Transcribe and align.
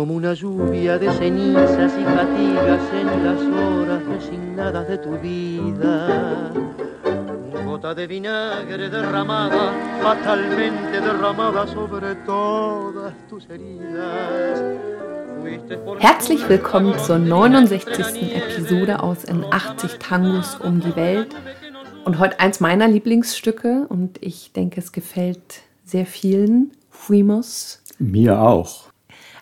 como 0.00 0.14
una 0.14 0.32
lluvia 0.32 0.98
de 0.98 1.12
cenizas 1.12 1.92
y 1.92 2.04
fatigas 2.04 2.80
en 2.94 3.22
las 3.22 3.38
horas 3.42 4.02
resignadas 4.06 4.88
de 4.88 4.96
tu 4.96 5.10
vida. 5.18 6.50
Gota 7.66 7.94
de 7.94 8.06
vinagre 8.06 8.88
derramada, 8.88 9.74
fatalmente 10.00 11.02
derramada 11.02 11.66
sobre 11.66 12.14
todas 12.24 13.12
tus 13.28 13.46
heridas. 13.50 14.62
Herzlich 15.98 16.48
willkommen 16.48 16.98
zur 16.98 17.18
69. 17.18 18.34
Episode 18.36 19.02
aus 19.02 19.24
In 19.24 19.44
80 19.50 19.98
Tangos 19.98 20.56
um 20.64 20.80
die 20.80 20.96
Welt. 20.96 21.36
Und 22.06 22.18
heute 22.18 22.40
eins 22.40 22.60
meiner 22.60 22.88
Lieblingsstücke 22.88 23.84
und 23.90 24.16
ich 24.22 24.52
denke, 24.54 24.80
es 24.80 24.92
gefällt 24.92 25.60
sehr 25.84 26.06
vielen. 26.06 26.70
Fuimos. 26.88 27.82
Mir 27.98 28.40
auch. 28.40 28.89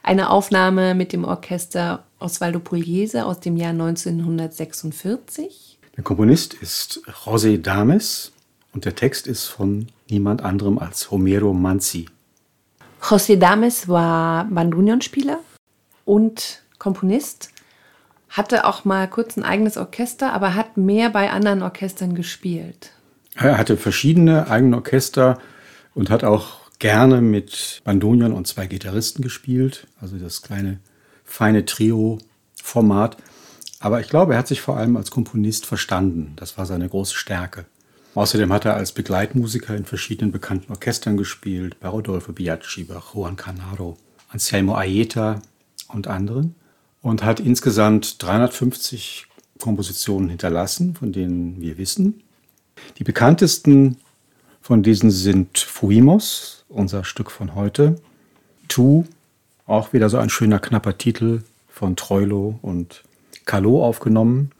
Eine 0.08 0.30
Aufnahme 0.30 0.94
mit 0.94 1.12
dem 1.12 1.24
Orchester 1.24 2.04
Osvaldo 2.18 2.60
Pugliese 2.60 3.26
aus 3.26 3.40
dem 3.40 3.58
Jahr 3.58 3.72
1946. 3.72 5.78
Der 5.98 6.02
Komponist 6.02 6.54
ist 6.54 7.02
José 7.26 7.60
Dames 7.60 8.32
und 8.72 8.86
der 8.86 8.94
Text 8.94 9.26
ist 9.26 9.48
von 9.48 9.88
niemand 10.08 10.40
anderem 10.40 10.78
als 10.78 11.10
Homero 11.10 11.52
Manzi. 11.52 12.06
José 13.02 13.36
Dames 13.36 13.86
war 13.86 14.46
Bandunionspieler 14.46 15.40
und 16.06 16.62
Komponist, 16.78 17.50
hatte 18.30 18.64
auch 18.64 18.86
mal 18.86 19.10
kurz 19.10 19.36
ein 19.36 19.44
eigenes 19.44 19.76
Orchester, 19.76 20.32
aber 20.32 20.54
hat 20.54 20.78
mehr 20.78 21.10
bei 21.10 21.30
anderen 21.30 21.62
Orchestern 21.62 22.14
gespielt. 22.14 22.92
Er 23.34 23.58
hatte 23.58 23.76
verschiedene 23.76 24.48
eigene 24.48 24.76
Orchester 24.76 25.38
und 25.94 26.08
hat 26.08 26.24
auch 26.24 26.67
gerne 26.78 27.20
mit 27.20 27.80
Bandonion 27.84 28.32
und 28.32 28.46
zwei 28.46 28.66
Gitarristen 28.66 29.22
gespielt, 29.22 29.86
also 30.00 30.16
das 30.16 30.42
kleine 30.42 30.78
feine 31.24 31.64
Trio-Format. 31.64 33.16
Aber 33.80 34.00
ich 34.00 34.08
glaube, 34.08 34.32
er 34.32 34.38
hat 34.38 34.48
sich 34.48 34.60
vor 34.60 34.76
allem 34.76 34.96
als 34.96 35.10
Komponist 35.10 35.66
verstanden. 35.66 36.32
Das 36.36 36.58
war 36.58 36.66
seine 36.66 36.88
große 36.88 37.14
Stärke. 37.14 37.66
Außerdem 38.14 38.52
hat 38.52 38.64
er 38.64 38.74
als 38.74 38.92
Begleitmusiker 38.92 39.76
in 39.76 39.84
verschiedenen 39.84 40.32
bekannten 40.32 40.72
Orchestern 40.72 41.16
gespielt, 41.16 41.78
bei 41.78 41.88
Rodolfo 41.88 42.32
Biaggi, 42.32 42.84
bei 42.84 42.96
Juan 42.96 43.36
Canaro, 43.36 43.96
Anselmo 44.30 44.74
Aieta 44.74 45.40
und 45.88 46.08
anderen. 46.08 46.54
Und 47.00 47.22
hat 47.22 47.38
insgesamt 47.38 48.20
350 48.22 49.26
Kompositionen 49.58 50.28
hinterlassen, 50.28 50.96
von 50.96 51.12
denen 51.12 51.60
wir 51.60 51.78
wissen. 51.78 52.22
Die 52.98 53.04
bekanntesten 53.04 53.98
von 54.60 54.82
diesen 54.82 55.10
sind 55.10 55.58
Fuimos, 55.58 56.57
unser 56.68 57.04
Stück 57.04 57.30
von 57.30 57.54
heute. 57.54 58.00
Tu, 58.68 59.04
auch 59.66 59.92
wieder 59.92 60.08
so 60.08 60.18
ein 60.18 60.30
schöner 60.30 60.58
knapper 60.58 60.98
Titel 60.98 61.42
von 61.68 61.96
Troilo 61.96 62.58
und 62.62 63.04
Calo 63.44 63.84
aufgenommen. 63.84 64.50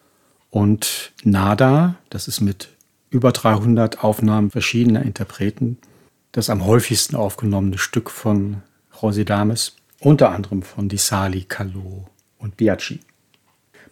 Und 0.51 1.13
Nada, 1.25 1.97
das 2.11 2.29
ist 2.29 2.41
mit 2.41 2.71
über 3.11 3.33
300 3.33 4.03
Aufnahmen 4.03 4.51
verschiedener 4.51 5.03
Interpreten 5.03 5.79
das 6.33 6.51
am 6.51 6.65
häufigsten 6.65 7.17
aufgenommene 7.17 7.79
Stück 7.79 8.11
von 8.11 8.63
José 8.95 9.25
Dames, 9.25 9.77
unter 10.01 10.31
anderem 10.31 10.63
von 10.63 10.89
Di 10.89 10.97
Sali, 10.97 11.45
Calo 11.45 12.07
und 12.39 12.57
Biaggi. 12.57 13.01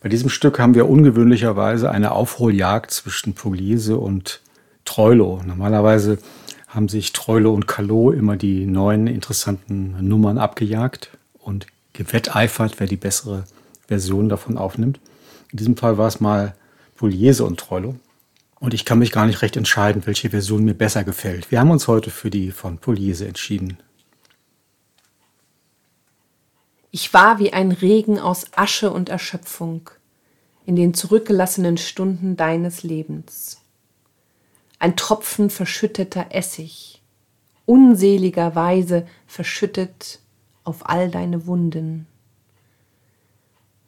Bei 0.01 0.09
diesem 0.09 0.29
Stück 0.29 0.59
haben 0.59 0.75
wir 0.75 0.89
ungewöhnlicherweise 0.89 1.91
eine 1.91 2.13
Aufholjagd 2.13 2.91
zwischen 2.91 3.35
Pugliese 3.35 3.97
und 3.97 4.43
Troilo. 4.85 5.43
Normalerweise 5.45 6.19
haben 6.67 6.89
sich 6.89 7.13
Treule 7.13 7.51
und 7.51 7.67
Callot 7.67 8.15
immer 8.15 8.37
die 8.37 8.67
neuen 8.67 9.07
interessanten 9.07 9.97
Nummern 10.07 10.39
abgejagt 10.39 11.11
und 11.39 11.67
gewetteifert, 11.93 12.79
wer 12.79 12.87
die 12.87 12.97
bessere 12.97 13.45
Version 13.87 14.29
davon 14.29 14.59
aufnimmt. 14.59 15.01
In 15.53 15.59
diesem 15.59 15.77
Fall 15.77 15.97
war 15.97 16.09
es 16.09 16.21
mal 16.21 16.55
Pugliese 16.97 17.45
und 17.45 17.61
Troilo. 17.61 17.97
Und 18.59 18.75
ich 18.75 18.85
kann 18.85 18.99
mich 18.99 19.13
gar 19.13 19.27
nicht 19.27 19.43
recht 19.43 19.57
entscheiden, 19.57 20.07
welche 20.07 20.31
Version 20.31 20.65
mir 20.65 20.75
besser 20.75 21.05
gefällt. 21.05 21.51
Wir 21.51 21.61
haben 21.61 21.71
uns 21.71 21.89
heute 21.89 22.11
für 22.11 22.31
die 22.31 22.51
von 22.51 22.79
Pugliese 22.79 23.27
entschieden. 23.27 23.79
Ich 26.91 27.13
war 27.13 27.39
wie 27.39 27.53
ein 27.53 27.73
Regen 27.73 28.19
aus 28.19 28.47
Asche 28.57 28.91
und 28.91 29.09
Erschöpfung 29.11 29.91
in 30.65 30.75
den 30.75 30.95
zurückgelassenen 30.95 31.77
Stunden 31.77 32.37
deines 32.37 32.83
Lebens 32.83 33.61
ein 34.79 34.97
Tropfen 34.97 35.51
verschütteter 35.51 36.27
Essig, 36.31 37.03
unseligerweise 37.65 39.07
verschüttet 39.27 40.21
auf 40.65 40.89
all 40.89 41.11
deine 41.11 41.47
Wunden. 41.47 42.07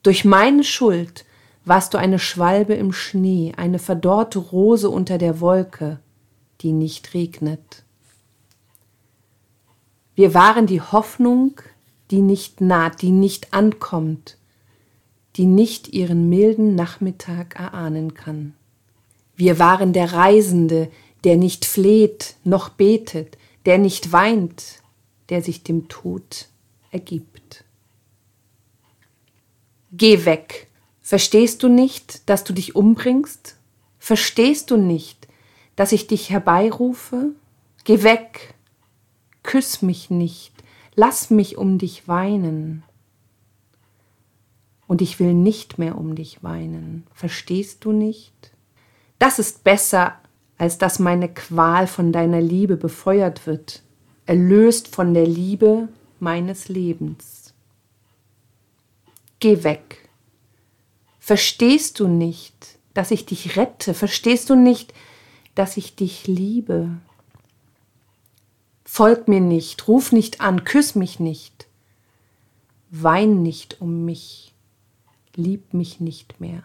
Durch 0.03 0.25
meine 0.25 0.63
Schuld 0.63 1.25
warst 1.65 1.93
du 1.93 1.97
eine 1.97 2.19
Schwalbe 2.19 2.73
im 2.73 2.93
Schnee, 2.93 3.53
eine 3.55 3.79
verdorrte 3.79 4.39
Rose 4.39 4.89
unter 4.89 5.17
der 5.17 5.39
Wolke, 5.41 5.99
die 6.61 6.71
nicht 6.71 7.13
regnet. 7.13 7.83
Wir 10.15 10.33
waren 10.33 10.65
die 10.67 10.81
Hoffnung, 10.81 11.61
die 12.11 12.21
nicht 12.21 12.59
naht, 12.59 13.01
die 13.01 13.11
nicht 13.11 13.53
ankommt, 13.53 14.37
die 15.35 15.45
nicht 15.45 15.89
ihren 15.89 16.27
milden 16.27 16.75
Nachmittag 16.75 17.55
erahnen 17.55 18.13
kann. 18.13 18.55
Wir 19.39 19.57
waren 19.57 19.93
der 19.93 20.11
Reisende, 20.11 20.91
der 21.23 21.37
nicht 21.37 21.63
fleht 21.63 22.35
noch 22.43 22.67
betet, 22.67 23.37
der 23.65 23.77
nicht 23.77 24.11
weint, 24.11 24.81
der 25.29 25.41
sich 25.41 25.63
dem 25.63 25.87
Tod 25.87 26.49
ergibt. 26.91 27.63
Geh 29.93 30.25
weg. 30.25 30.67
Verstehst 30.99 31.63
du 31.63 31.69
nicht, 31.69 32.29
dass 32.29 32.43
du 32.43 32.51
dich 32.51 32.75
umbringst? 32.75 33.55
Verstehst 33.97 34.71
du 34.71 34.75
nicht, 34.75 35.29
dass 35.77 35.93
ich 35.93 36.07
dich 36.07 36.29
herbeirufe? 36.31 37.31
Geh 37.85 38.03
weg. 38.03 38.55
Küss 39.43 39.81
mich 39.81 40.09
nicht. 40.09 40.51
Lass 40.95 41.29
mich 41.29 41.55
um 41.55 41.77
dich 41.77 42.09
weinen. 42.09 42.83
Und 44.85 45.01
ich 45.01 45.17
will 45.17 45.33
nicht 45.33 45.77
mehr 45.77 45.97
um 45.97 46.15
dich 46.15 46.43
weinen. 46.43 47.07
Verstehst 47.13 47.85
du 47.85 47.93
nicht? 47.93 48.51
Das 49.19 49.37
ist 49.37 49.63
besser, 49.63 50.15
als 50.57 50.77
dass 50.77 50.97
meine 50.97 51.29
Qual 51.33 51.87
von 51.87 52.11
deiner 52.11 52.41
Liebe 52.41 52.77
befeuert 52.77 53.45
wird, 53.45 53.83
erlöst 54.25 54.87
von 54.87 55.13
der 55.13 55.27
Liebe 55.27 55.89
meines 56.19 56.69
Lebens. 56.69 57.53
Geh 59.39 59.63
weg. 59.63 60.09
Verstehst 61.19 61.99
du 61.99 62.07
nicht, 62.07 62.77
dass 62.93 63.11
ich 63.11 63.25
dich 63.25 63.55
rette? 63.55 63.93
Verstehst 63.93 64.49
du 64.49 64.55
nicht, 64.55 64.93
dass 65.53 65.77
ich 65.77 65.95
dich 65.95 66.27
liebe? 66.27 66.89
Folg 68.83 69.27
mir 69.27 69.41
nicht, 69.41 69.87
ruf 69.87 70.11
nicht 70.11 70.41
an, 70.41 70.63
küss 70.63 70.95
mich 70.95 71.19
nicht, 71.19 71.67
wein 72.89 73.43
nicht 73.43 73.79
um 73.81 74.03
mich, 74.03 74.53
lieb 75.35 75.73
mich 75.73 75.99
nicht 75.99 76.41
mehr. 76.41 76.63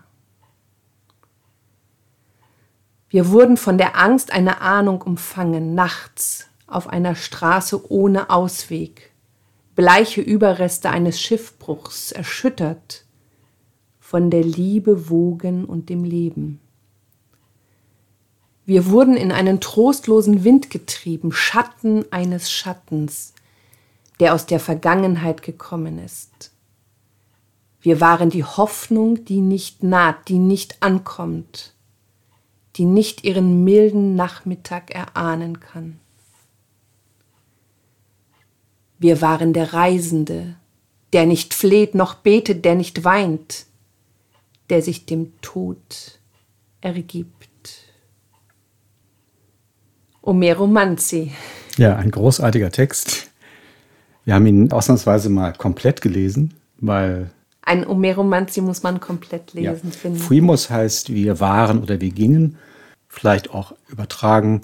Wir 3.14 3.30
wurden 3.30 3.56
von 3.56 3.78
der 3.78 3.96
Angst 3.96 4.32
einer 4.32 4.60
Ahnung 4.60 5.00
umfangen, 5.00 5.76
nachts 5.76 6.48
auf 6.66 6.88
einer 6.88 7.14
Straße 7.14 7.88
ohne 7.88 8.28
Ausweg, 8.28 9.12
bleiche 9.76 10.20
Überreste 10.20 10.90
eines 10.90 11.20
Schiffbruchs, 11.20 12.10
erschüttert 12.10 13.04
von 14.00 14.30
der 14.30 14.42
Liebe, 14.42 15.10
Wogen 15.10 15.64
und 15.64 15.90
dem 15.90 16.02
Leben. 16.02 16.58
Wir 18.66 18.86
wurden 18.86 19.16
in 19.16 19.30
einen 19.30 19.60
trostlosen 19.60 20.42
Wind 20.42 20.70
getrieben, 20.70 21.30
Schatten 21.30 22.10
eines 22.10 22.50
Schattens, 22.50 23.32
der 24.18 24.34
aus 24.34 24.46
der 24.46 24.58
Vergangenheit 24.58 25.42
gekommen 25.42 26.00
ist. 26.00 26.50
Wir 27.80 28.00
waren 28.00 28.30
die 28.30 28.42
Hoffnung, 28.42 29.24
die 29.24 29.40
nicht 29.40 29.84
naht, 29.84 30.26
die 30.26 30.40
nicht 30.40 30.82
ankommt 30.82 31.73
die 32.76 32.84
nicht 32.84 33.24
ihren 33.24 33.64
milden 33.64 34.14
Nachmittag 34.16 34.90
erahnen 34.90 35.60
kann. 35.60 36.00
Wir 38.98 39.20
waren 39.20 39.52
der 39.52 39.72
Reisende, 39.72 40.56
der 41.12 41.26
nicht 41.26 41.54
fleht 41.54 41.94
noch 41.94 42.14
betet, 42.14 42.64
der 42.64 42.74
nicht 42.74 43.04
weint, 43.04 43.66
der 44.70 44.82
sich 44.82 45.06
dem 45.06 45.32
Tod 45.40 46.18
ergibt. 46.80 47.48
Omero 50.22 50.66
Manzi. 50.66 51.32
Ja, 51.76 51.96
ein 51.96 52.10
großartiger 52.10 52.70
Text. 52.70 53.30
Wir 54.24 54.34
haben 54.34 54.46
ihn 54.46 54.72
ausnahmsweise 54.72 55.28
mal 55.28 55.52
komplett 55.52 56.00
gelesen, 56.00 56.54
weil 56.78 57.30
ein 57.64 57.86
Omeromanzi 57.86 58.60
muss 58.60 58.82
man 58.82 59.00
komplett 59.00 59.54
lesen, 59.54 59.90
ja. 59.90 59.98
finde 59.98 60.18
ich. 60.18 60.24
Fuimos 60.24 60.70
heißt 60.70 61.12
wir 61.12 61.40
waren 61.40 61.82
oder 61.82 62.00
wir 62.00 62.10
gingen, 62.10 62.56
vielleicht 63.08 63.50
auch 63.50 63.74
übertragen, 63.88 64.62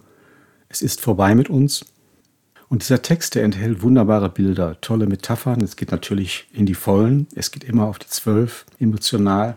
es 0.69 0.83
ist 0.83 1.01
vorbei 1.01 1.35
mit 1.35 1.49
uns. 1.49 1.85
Und 2.69 2.83
dieser 2.83 3.03
Text, 3.03 3.35
der 3.35 3.43
enthält 3.43 3.83
wunderbare 3.83 4.29
Bilder, 4.29 4.81
tolle 4.81 5.07
Metaphern. 5.07 5.61
Es 5.61 5.75
geht 5.75 5.91
natürlich 5.91 6.47
in 6.53 6.67
die 6.67 6.75
Vollen, 6.75 7.27
es 7.35 7.51
geht 7.51 7.65
immer 7.65 7.87
auf 7.87 7.99
die 7.99 8.07
Zwölf, 8.07 8.65
emotional. 8.79 9.57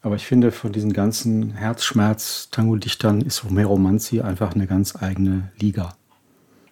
Aber 0.00 0.16
ich 0.16 0.26
finde, 0.26 0.50
von 0.50 0.72
diesen 0.72 0.92
ganzen 0.92 1.52
Herzschmerz-Tango-Dichtern 1.52 3.20
ist 3.20 3.44
Homero 3.44 3.76
Manzi 3.76 4.20
einfach 4.20 4.54
eine 4.54 4.66
ganz 4.66 4.96
eigene 4.96 5.50
Liga. 5.58 5.94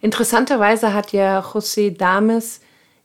Interessanterweise 0.01 0.95
hat 0.95 1.13
ja 1.13 1.41
José 1.41 1.97
Dames 1.97 2.61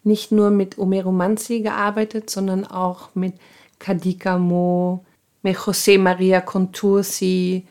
nicht 0.08 0.32
nur 0.32 0.50
mit 0.50 0.78
Homero 0.78 1.12
Manzi 1.12 1.62
gearbeitet, 1.62 2.30
sondern 2.30 2.66
auch 2.66 3.10
mit 3.14 3.34
Cadicamo, 3.80 5.06
mit 5.44 5.58
José 5.58 6.00
Maria 6.00 6.42
Contursi. 6.42 7.66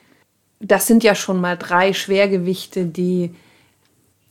Das 0.60 0.86
sind 0.86 1.02
ja 1.02 1.14
schon 1.14 1.40
mal 1.40 1.56
drei 1.56 1.92
Schwergewichte, 1.92 2.86
die 2.86 3.34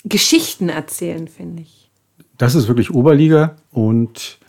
Geschichten 0.03 0.69
erzählen, 0.69 1.27
finde 1.27 1.63
ich. 1.63 1.89
Das 2.37 2.55
ist 2.55 2.67
wirklich 2.67 2.93
Oberliga 2.93 3.55
und 3.71 4.39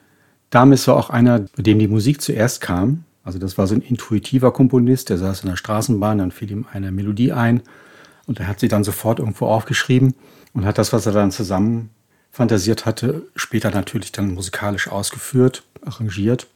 Dames 0.51 0.87
war 0.87 0.97
auch 0.97 1.11
einer, 1.11 1.41
bei 1.57 1.63
dem 1.63 1.79
die 1.79 1.89
Musik 1.89 2.21
zuerst 2.21 2.61
kam. 2.61 3.05
Also 3.25 3.39
das 3.39 3.59
war 3.59 3.67
so 3.67 3.75
ein 3.75 3.81
intuitiver 3.81 4.53
Komponist, 4.53 5.11
der 5.11 5.19
saß 5.19 5.43
in 5.43 5.51
der 5.51 5.57
Straßenbahn, 5.57 6.19
dann 6.19 6.31
fiel 6.31 6.51
ihm 6.51 6.67
eine 6.73 6.93
Melodie 6.93 7.33
ein 7.33 7.63
und 8.27 8.39
er 8.39 8.47
hat 8.47 8.61
sie 8.61 8.69
dann 8.69 8.85
sofort 8.85 9.19
irgendwo 9.19 9.47
aufgeschrieben 9.47 10.15
und 10.53 10.65
hat 10.65 10.79
das, 10.79 10.93
was 10.93 11.07
er 11.07 11.13
dann 11.13 11.31
zusammen 11.31 11.91
fantasiert 12.37 12.85
hatte, 12.85 13.23
später 13.35 13.71
natürlich 13.71 14.13
dann 14.13 14.35
musikalisch 14.35 14.89
ausgeführt, 14.89 15.63
arrangiert. 15.81 16.47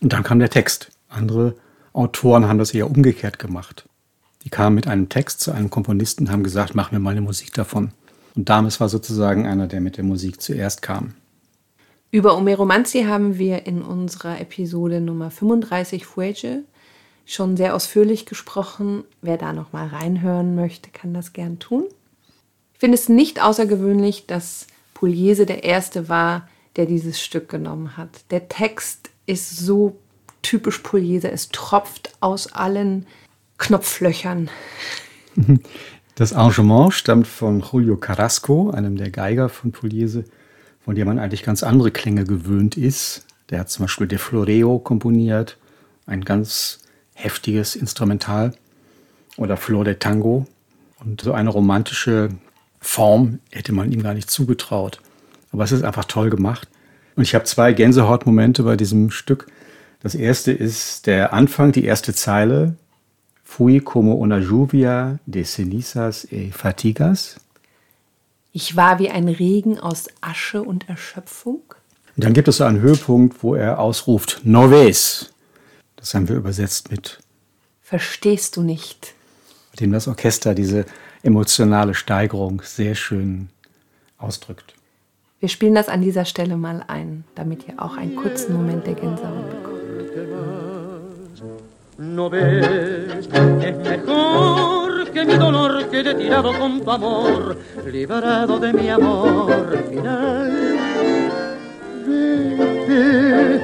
Und 0.00 0.12
dann 0.12 0.22
kam 0.22 0.38
der 0.38 0.50
Text. 0.50 0.92
Andere 1.08 1.56
Autoren 1.92 2.46
haben 2.46 2.58
das 2.58 2.72
eher 2.72 2.88
umgekehrt 2.88 3.40
gemacht. 3.40 3.88
Die 4.44 4.50
kamen 4.50 4.76
mit 4.76 4.86
einem 4.86 5.08
Text 5.08 5.40
zu 5.40 5.50
einem 5.50 5.68
Komponisten 5.68 6.26
und 6.26 6.32
haben 6.32 6.44
gesagt, 6.44 6.76
mach 6.76 6.92
mir 6.92 7.00
mal 7.00 7.10
eine 7.10 7.22
Musik 7.22 7.52
davon. 7.54 7.90
Und 8.36 8.48
Dames 8.48 8.78
war 8.78 8.88
sozusagen 8.88 9.48
einer, 9.48 9.66
der 9.66 9.80
mit 9.80 9.96
der 9.96 10.04
Musik 10.04 10.40
zuerst 10.40 10.80
kam. 10.80 11.14
Über 12.12 12.36
Omero 12.36 12.64
Manzi 12.64 13.02
haben 13.02 13.36
wir 13.36 13.66
in 13.66 13.82
unserer 13.82 14.40
Episode 14.40 15.00
Nummer 15.00 15.32
35 15.32 16.06
Fuege 16.06 16.62
schon 17.24 17.56
sehr 17.56 17.74
ausführlich 17.74 18.26
gesprochen. 18.26 19.02
Wer 19.22 19.38
da 19.38 19.52
noch 19.52 19.72
mal 19.72 19.88
reinhören 19.88 20.54
möchte, 20.54 20.90
kann 20.90 21.12
das 21.12 21.32
gern 21.32 21.58
tun. 21.58 21.82
Ich 22.74 22.78
finde 22.78 22.94
es 22.94 23.08
nicht 23.08 23.42
außergewöhnlich, 23.42 24.26
dass 24.26 24.68
Pugliese 24.96 25.44
der 25.44 25.62
Erste 25.62 26.08
war, 26.08 26.48
der 26.76 26.86
dieses 26.86 27.20
Stück 27.20 27.50
genommen 27.50 27.98
hat. 27.98 28.08
Der 28.30 28.48
Text 28.48 29.10
ist 29.26 29.58
so 29.58 29.98
typisch 30.40 30.78
Pugliese. 30.78 31.30
Es 31.30 31.50
tropft 31.50 32.14
aus 32.20 32.50
allen 32.52 33.06
Knopflöchern. 33.58 34.48
Das 36.18 36.32
Arrangement 36.32 36.94
stammt 36.94 37.26
von 37.26 37.60
Julio 37.60 37.98
Carrasco, 37.98 38.70
einem 38.70 38.96
der 38.96 39.10
Geiger 39.10 39.50
von 39.50 39.70
Pugliese, 39.70 40.24
von 40.82 40.94
dem 40.94 41.08
man 41.08 41.18
eigentlich 41.18 41.42
ganz 41.42 41.62
andere 41.62 41.90
Klänge 41.90 42.24
gewöhnt 42.24 42.78
ist. 42.78 43.26
Der 43.50 43.60
hat 43.60 43.68
zum 43.68 43.84
Beispiel 43.84 44.06
De 44.06 44.16
Floreo 44.16 44.78
komponiert, 44.78 45.58
ein 46.06 46.24
ganz 46.24 46.78
heftiges 47.12 47.76
Instrumental, 47.76 48.54
oder 49.36 49.58
Flor 49.58 49.84
de 49.84 49.96
Tango. 49.96 50.46
Und 51.00 51.20
so 51.20 51.34
eine 51.34 51.50
romantische 51.50 52.30
Form 52.80 53.40
hätte 53.50 53.72
man 53.72 53.92
ihm 53.92 54.02
gar 54.02 54.14
nicht 54.14 54.30
zugetraut. 54.30 55.00
Aber 55.52 55.64
es 55.64 55.72
ist 55.72 55.84
einfach 55.84 56.04
toll 56.04 56.30
gemacht. 56.30 56.68
Und 57.16 57.22
ich 57.22 57.34
habe 57.34 57.44
zwei 57.44 57.72
Gänsehautmomente 57.72 58.62
bei 58.62 58.76
diesem 58.76 59.10
Stück. 59.10 59.46
Das 60.00 60.14
erste 60.14 60.52
ist 60.52 61.06
der 61.06 61.32
Anfang, 61.32 61.72
die 61.72 61.84
erste 61.84 62.14
Zeile. 62.14 62.76
Fui 63.42 63.80
como 63.80 64.14
una 64.14 64.36
lluvia 64.36 65.18
de 65.24 65.44
cenizas 65.44 66.26
e 66.30 66.50
fatigas. 66.50 67.36
Ich 68.52 68.76
war 68.76 68.98
wie 68.98 69.08
ein 69.08 69.28
Regen 69.28 69.78
aus 69.78 70.08
Asche 70.20 70.62
und 70.62 70.88
Erschöpfung. 70.88 71.62
Und 72.16 72.24
dann 72.24 72.32
gibt 72.32 72.48
es 72.48 72.58
so 72.58 72.64
einen 72.64 72.80
Höhepunkt, 72.80 73.42
wo 73.42 73.54
er 73.54 73.78
ausruft, 73.78 74.40
Noves. 74.44 75.32
Das 75.96 76.14
haben 76.14 76.28
wir 76.28 76.36
übersetzt 76.36 76.90
mit 76.90 77.18
Verstehst 77.82 78.56
du 78.56 78.62
nicht? 78.62 79.14
Mit 79.70 79.80
dem 79.80 79.92
das 79.92 80.08
Orchester 80.08 80.54
diese 80.54 80.86
emotionale 81.26 81.94
Steigerung 81.94 82.62
sehr 82.62 82.94
schön 82.94 83.48
ausdrückt. 84.16 84.74
Wir 85.40 85.48
spielen 85.48 85.74
das 85.74 85.88
an 85.88 86.00
dieser 86.00 86.24
Stelle 86.24 86.56
mal 86.56 86.82
ein, 86.86 87.24
damit 87.34 87.68
ihr 87.68 87.74
auch 87.82 87.96
einen 87.96 88.16
kurzen 88.16 88.54
Moment 88.54 88.86
der 88.86 88.94
Gänsehaut 88.94 89.50
bekommt. 89.50 89.76
no 91.98 92.28
ves, 92.28 93.26
es 93.62 93.76
mejor 93.76 95.04
que 95.12 95.24
mi 95.24 95.36
dolor 95.38 95.88
quede 95.90 96.14
tirado 96.14 96.52
con 96.58 96.82
tu 96.82 96.90
amor, 96.90 97.56
liberado 97.86 98.58
de 98.58 98.72
mi 98.72 98.88
amor 98.90 99.78
final. 99.88 100.78
Vete, 102.06 103.60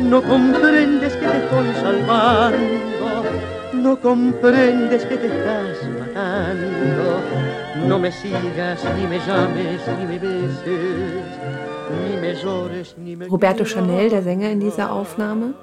no 0.00 0.20
comprendes 0.22 1.14
que 1.14 1.26
te 1.26 1.38
estoy 1.38 1.74
salvando, 1.80 3.24
no 3.72 4.00
comprendes 4.00 5.04
que 5.04 5.16
te 5.16 5.26
estás 5.26 5.95
matando, 6.36 7.88
no 7.88 7.98
me 7.98 8.10
sigas, 8.10 8.84
ni 8.96 9.06
me 9.06 9.18
llames, 9.18 9.80
ni 9.98 10.06
me 10.06 10.18
beses, 10.18 10.56
ni 12.98 13.16
me... 13.16 13.26
Roberto 13.26 13.64
Chanel, 13.64 14.10
der 14.10 14.22
Sänger 14.22 14.50
in 14.50 14.60
dieser 14.60 14.92
Aufnahme, 14.92 15.54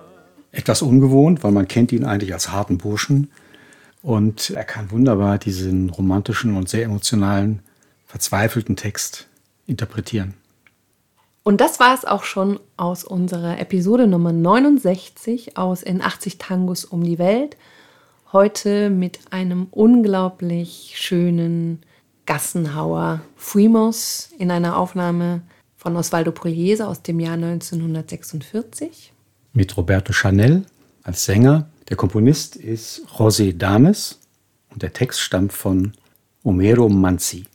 etwas 0.51 0.81
ungewohnt, 0.81 1.43
weil 1.43 1.51
man 1.51 1.67
kennt 1.67 1.91
ihn 1.91 2.05
eigentlich 2.05 2.33
als 2.33 2.51
harten 2.51 2.77
Burschen. 2.77 3.31
Und 4.03 4.51
er 4.51 4.63
kann 4.65 4.91
wunderbar 4.91 5.37
diesen 5.39 5.89
romantischen 5.89 6.55
und 6.55 6.69
sehr 6.69 6.83
emotionalen, 6.83 7.61
verzweifelten 8.05 8.75
Text 8.75 9.27
interpretieren. 9.65 10.35
Und 11.41 11.59
das 11.59 11.79
war 11.79 11.95
es 11.95 12.05
auch 12.05 12.23
schon 12.23 12.59
aus 12.77 13.03
unserer 13.03 13.59
Episode 13.59 14.05
Nummer 14.07 14.31
69 14.31 15.57
aus 15.57 15.81
In 15.81 16.01
80 16.01 16.37
Tangos 16.37 16.85
um 16.85 17.03
die 17.03 17.17
Welt. 17.17 17.57
Heute 18.33 18.89
mit 18.89 19.19
einem 19.29 19.67
unglaublich 19.69 20.95
schönen 20.95 21.83
Gassenhauer 22.25 23.21
Fuimos 23.35 24.31
in 24.39 24.49
einer 24.49 24.75
Aufnahme 24.75 25.43
von 25.77 25.95
Osvaldo 25.95 26.31
Pugliese 26.31 26.87
aus 26.87 27.03
dem 27.03 27.19
Jahr 27.19 27.35
1946 27.35 29.13
mit 29.53 29.77
Roberto 29.77 30.13
Chanel 30.13 30.65
als 31.03 31.25
Sänger. 31.25 31.69
Der 31.89 31.95
Komponist 31.95 32.55
ist 32.55 33.05
José 33.19 33.55
Dames 33.55 34.19
und 34.71 34.81
der 34.81 34.93
Text 34.93 35.19
stammt 35.19 35.53
von 35.53 35.93
Homero 36.43 36.89
Manzi. 36.89 37.45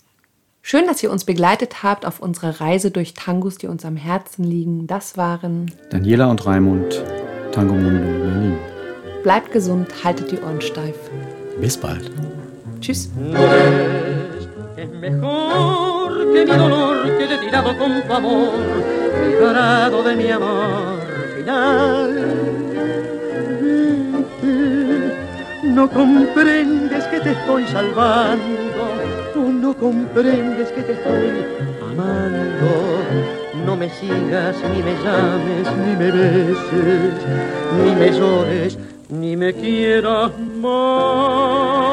Schön, 0.63 0.87
dass 0.87 1.03
ihr 1.03 1.11
uns 1.11 1.25
begleitet 1.25 1.83
habt 1.83 2.07
auf 2.07 2.21
unserer 2.21 2.61
Reise 2.61 2.93
durch 2.93 3.15
Tangos, 3.15 3.59
die 3.59 3.67
uns 3.67 3.85
am 3.85 3.97
Herzen 3.97 4.45
liegen. 4.45 4.87
Das 4.87 5.17
waren 5.17 5.73
Daniela 5.91 6.31
und 6.31 6.47
Raimund, 6.47 7.03
Tango 7.51 7.75
Mundo 7.75 8.07
Berlin. 8.07 8.78
Bleibt 9.23 9.53
gesund, 9.53 9.89
haltet 10.05 10.31
die 10.31 10.39
Ohren 10.39 10.61
steif. 10.61 10.97
Bis 11.61 11.77
bald. 11.77 12.11
Tschüss. 12.81 13.11
Que 14.77 14.87
mi 16.45 16.53
dolor 16.53 17.03
quede 17.19 17.37
tirado 17.39 17.77
con 17.77 18.01
tu 18.01 18.13
amor, 18.13 18.53
liberado 19.27 20.03
de 20.05 20.17
mi 20.17 20.31
amor 20.31 21.01
final. 21.37 22.15
No 25.65 25.89
comprendes 25.91 27.05
que 27.07 27.21
te 27.21 27.33
estoy 27.33 27.67
salvando, 27.67 28.85
tú 29.35 29.53
no 29.53 29.75
comprendes 29.75 30.71
que 30.73 30.83
te 30.83 30.93
estoy 30.93 31.45
amando. 31.91 32.71
No 33.67 33.77
me 33.77 33.91
sigas, 33.91 34.57
ni 34.73 34.83
me 34.83 34.95
llames, 35.05 35.67
ni 35.85 35.97
me 35.97 36.11
beses, 36.11 37.15
ni 37.83 37.95
me 37.95 38.11
llores, 38.13 38.79
ni 39.09 39.37
me 39.37 39.53
quieras 39.55 40.33
más. 40.61 41.89